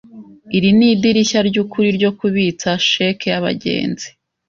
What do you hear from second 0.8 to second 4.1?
idirishya ryukuri ryo kubitsa cheque yabagenzi?